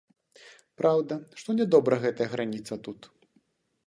[0.81, 2.99] Праўда, што нядобра гэтая граніца тут.